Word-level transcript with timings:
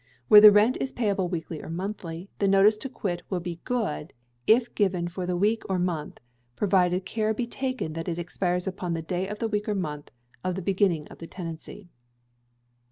Where 0.29 0.41
the 0.41 0.51
rent 0.51 0.77
is 0.81 0.91
payable 0.91 1.29
weekly 1.29 1.61
or 1.61 1.69
monthly, 1.69 2.31
the 2.39 2.47
notice 2.47 2.75
to 2.77 2.89
quit 2.89 3.21
will 3.29 3.39
be 3.39 3.59
good 3.65 4.13
if 4.47 4.73
given 4.73 5.07
for 5.07 5.27
the 5.27 5.37
week 5.37 5.61
or 5.69 5.77
month, 5.77 6.19
provided 6.55 7.05
care 7.05 7.35
be 7.35 7.45
taken 7.45 7.93
that 7.93 8.07
it 8.07 8.17
expires 8.17 8.65
upon 8.65 8.95
the 8.95 9.03
day 9.03 9.27
of 9.27 9.37
the 9.37 9.47
week 9.47 9.69
or 9.69 9.75
month 9.75 10.09
of 10.43 10.55
the 10.55 10.63
beginning 10.63 11.07
of 11.09 11.19
the 11.19 11.27
tenancy. 11.27 11.87